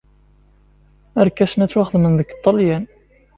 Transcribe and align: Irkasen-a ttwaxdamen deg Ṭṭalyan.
Irkasen-a 1.21 1.65
ttwaxdamen 1.67 2.13
deg 2.19 2.33
Ṭṭalyan. 2.37 2.83